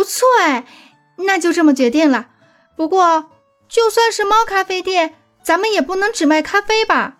[0.00, 0.64] 不错哎，
[1.18, 2.30] 那就这么决定了。
[2.74, 3.30] 不过，
[3.68, 7.18] 就算是猫咖啡店，咱们也不能只卖咖啡吧？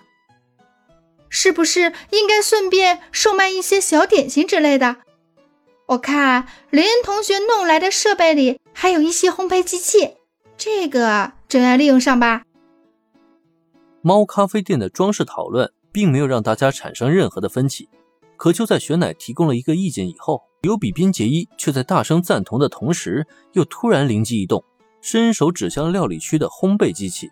[1.28, 4.96] 是不是应该顺便售卖一些小点心之类的？
[5.88, 10.14] 我看林恩同学弄来的设备里还有一些烘焙机器，
[10.56, 12.44] 这个就要利用上吧。
[14.00, 17.90] 猫咖啡店的装饰讨论并没有让大家产生任何的分歧，
[18.38, 24.62] 可就在雪奶提供了一个意见以后，尤比宾杰伊却在大声赞同的同时，又突然灵机一动，
[25.00, 27.30] 伸手指向料理区的烘焙机器，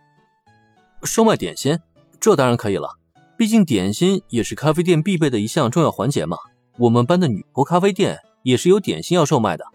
[1.02, 1.78] 售卖点心，
[2.18, 2.88] 这当然可以了。
[3.36, 6.38] 毕竟点心也是咖啡店必备的一项重要环节嘛。
[6.78, 9.66] 我们班的女仆咖啡店也是有点心要售卖的。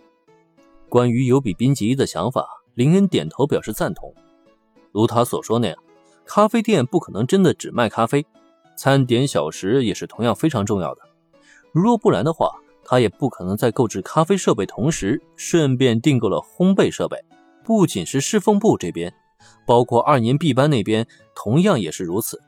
[0.90, 4.16] 关于尤比宾杰伊的想法，林恩点头表示赞同。
[4.92, 5.78] 如他所说那样。
[6.26, 8.26] 咖啡店不可能真的只卖咖啡，
[8.78, 11.02] 餐点小食也是同样非常重要的。
[11.74, 12.50] 如若不然的话，
[12.86, 17.18] 他也不可能在购置咖啡设备同时，顺便订购了烘焙设备。
[17.64, 19.14] 不仅是侍奉部这边，
[19.66, 22.42] 包括二年 B 班那边同样也是如此。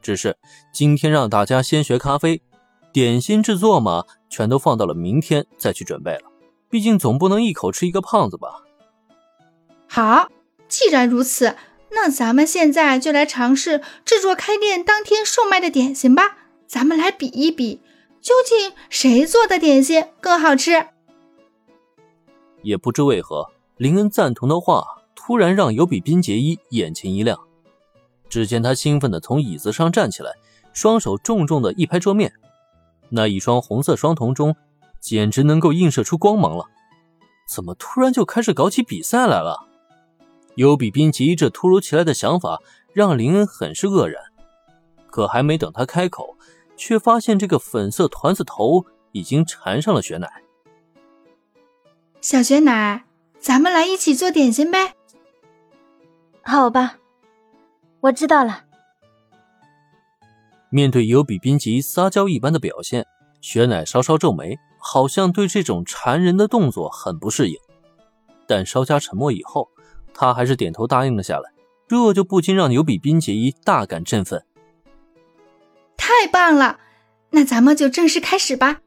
[0.00, 0.36] 只是
[0.72, 2.40] 今天让大家先学咖啡，
[2.92, 6.22] 点心制作嘛，全都放到了明天再去准备了。
[6.70, 8.62] 毕竟总不能一口吃一个胖子吧。
[9.86, 10.28] 好，
[10.68, 11.56] 既然如此。
[11.90, 16.36] 那咱们现在就来尝试制作开店当天售卖的点心吧。
[16.66, 17.80] 咱们来比一比，
[18.20, 20.86] 究竟谁做的点心更好吃？
[22.62, 27.38] 也不知为何，林恩赞同的话突然让尤比宾杰伊眼前一亮。
[28.28, 30.32] 只见他兴奋地从椅子上站起来，
[30.72, 32.32] 双手重重地一拍桌面，
[33.08, 34.54] 那一双红色双瞳中
[35.00, 36.66] 简直能够映射出光芒了。
[37.48, 39.66] 怎么突然就开始搞起比赛来了？
[40.56, 42.60] 尤比宾吉这突如其来的想法
[42.92, 44.22] 让林恩很是愕然，
[45.06, 46.36] 可还没等他开口，
[46.78, 50.30] 却发现这个粉色团子头已经缠上了雪奶。
[52.22, 53.04] 小雪奶，
[53.38, 54.94] 咱们来一起做点心呗。
[56.42, 56.96] 好吧，
[58.00, 58.64] 我知道了。
[60.70, 63.06] 面对尤比宾吉撒娇一般的表现，
[63.42, 67.56] 雪奶稍稍皱眉，好像对这种缠人的动作很不适应。
[68.46, 69.68] 但稍加沉默以后。
[70.20, 71.52] 他还是点头答应了下来，
[71.86, 74.44] 这就不禁让尤比宾杰一大感振奋。
[76.08, 76.78] 太棒了，
[77.32, 78.80] 那咱们就正式开始吧。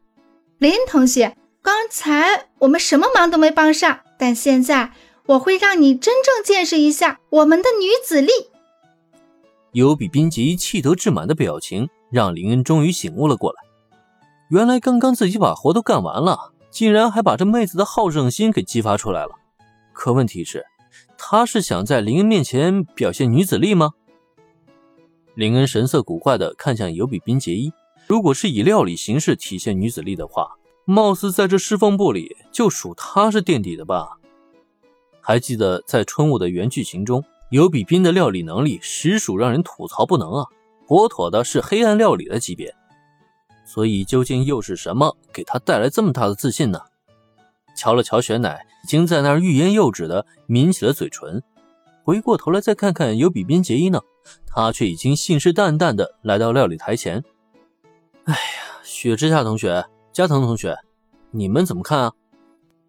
[0.58, 4.94] 林同学，刚才我们什么忙都没帮上，但现在
[5.28, 8.32] 我会让你真正见识一下我们的女子力。
[9.74, 13.58] 尤比宾吉气得志满的表情，让林恩终于醒悟了过来。
[14.50, 19.34] 原来刚刚自己把活都干完了，竟然还把这妹子的好胜心给激发出来了。
[19.94, 20.66] 可问题是。
[21.24, 23.92] 他是想在林恩面前表现女子力吗？
[25.36, 27.72] 林恩神色古怪的看向尤比宾杰伊。
[28.08, 30.56] 如果是以料理形式体现女子力的话，
[30.86, 34.18] 貌似在这侍奉部里就属她是垫底的吧？
[35.22, 40.46] 还记得在春雾的原剧情中，尤比宾的料理能力实属让人吐槽不能啊，
[40.88, 42.76] 妥妥的是黑暗料理的级别。
[43.66, 46.82] 所以究竟又是什么给他带来这么大的自信呢？
[47.76, 48.66] 瞧了瞧雪乃。
[48.84, 51.44] 已经在那儿欲言又止的抿起了嘴唇，
[52.04, 54.02] 回过头来再看看有比边结衣呢，
[54.48, 57.24] 他却已经信誓旦旦的来到料理台前。
[58.24, 58.40] 哎呀，
[58.84, 60.78] 雪之下同学、加藤同学，
[61.32, 62.12] 你们怎么看啊？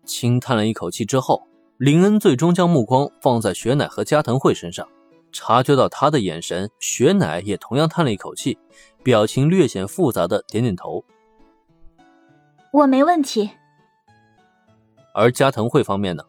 [0.04, 1.46] 轻叹了一口气之后，
[1.76, 4.88] 林恩最终将目光放在雪乃和加藤惠身上，
[5.30, 8.58] 察觉到他的眼神，雪乃也同样叹了一口气，
[9.04, 11.04] 表情略显复杂的点点头。
[12.72, 13.50] 我没问题。
[15.14, 16.24] 而加藤惠方面呢，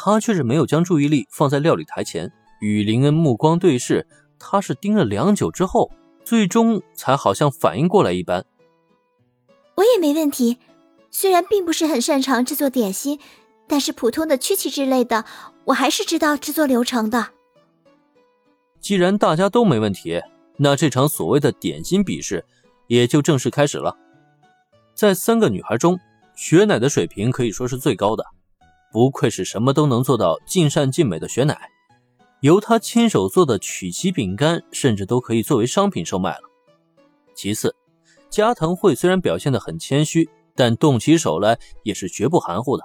[0.00, 4.06] 他却是没有将注意力放在料理台前，与林恩目光对视，
[4.38, 5.90] 他是盯了良久之后，
[6.24, 8.46] 最终才好像反应过来一般。
[9.74, 10.58] 我也没问题，
[11.10, 13.18] 虽然并不是很擅长制作点心，
[13.66, 15.24] 但是普通的曲奇之类的，
[15.64, 17.30] 我还是知道制作流程的。
[18.80, 20.22] 既然大家都没问题，
[20.58, 22.44] 那这场所谓的点心比试
[22.86, 23.96] 也就正式开始了。
[24.94, 25.98] 在三个女孩中。
[26.40, 28.24] 雪乃的水平可以说是最高的，
[28.92, 31.70] 不愧是什么都能做到尽善尽美的雪奶。
[32.40, 36.42] 由他亲手做的曲奇饼干，甚至都可以作为商品售卖了。
[37.34, 37.74] 其次，
[38.30, 42.84] 加藤惠虽然表现得很谦虚，但动起手来也是绝不含糊的。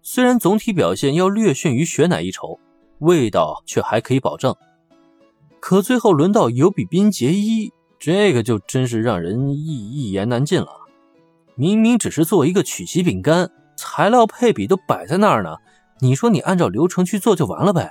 [0.00, 2.58] 虽然总体表现要略逊于雪奶一筹，
[3.00, 4.54] 味道却还可以保证。
[5.60, 10.68] 可最后轮到尤比宾杰伊，这个就真是让人一一言难尽了。
[11.56, 13.50] 明明只是做一个曲奇饼干，
[13.90, 15.56] 材料配比都摆在那儿呢，
[16.00, 17.90] 你说你按照流程去做就完了呗？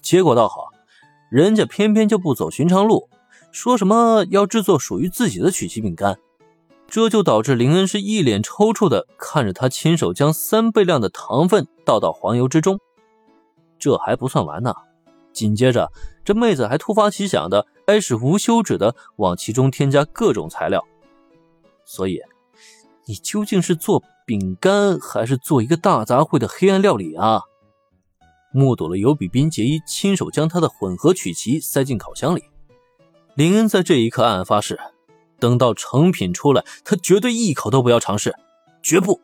[0.00, 0.70] 结果倒好，
[1.30, 3.10] 人家偏偏就不走寻常路，
[3.52, 6.16] 说什么要制作属于自己的曲奇饼干。
[6.88, 12.80] 这就导致林恩是一脸抽搐的看着他亲手将三倍量的糖分倒到黄油之中。
[13.78, 14.74] 这还不算完呢，
[15.32, 15.92] 紧接着
[16.24, 20.84] 这妹子还突发奇想的开始无休止的往其中添加各种材料。
[21.84, 22.20] 所以，
[23.04, 27.42] 你究竟是做饼干还是做一个大杂烩的黑暗料理啊？
[28.52, 32.42] 目睹了尤比宾杰伊亲手将他的混合曲奇塞进烤箱里，
[33.36, 34.78] 林恩在这一刻暗暗发誓。
[35.38, 38.34] 等到成品出来，他绝对一口都不要尝试，
[38.82, 39.20] 绝不。